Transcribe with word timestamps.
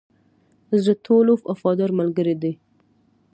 زړه 0.83 0.95
ټولو 1.05 1.33
وفادار 1.49 1.91
ملګری 1.99 2.35
دی. 2.41 2.53